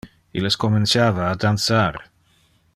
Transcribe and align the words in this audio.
Illes 0.39 0.57
comenciava 0.63 1.27
a 1.27 1.37
dansar. 1.45 2.03